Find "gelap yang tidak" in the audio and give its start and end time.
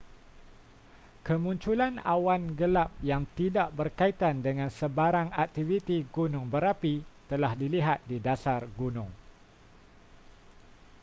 2.59-3.69